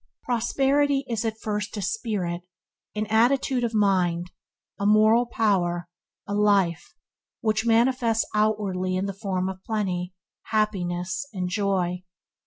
[0.23, 2.41] Prosperity is at first a spirit,
[2.95, 4.31] an attitude of mind,
[4.79, 5.87] a moral power,
[6.25, 6.95] a life,
[7.41, 12.01] which manifests outwardly in the form of plenty, happiness, joy.